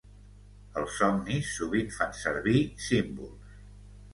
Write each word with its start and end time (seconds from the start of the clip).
Els 0.81 0.95
somnis 1.01 1.51
sovint 1.59 1.93
fan 1.99 2.17
servir 2.23 2.57
símbols 2.87 3.57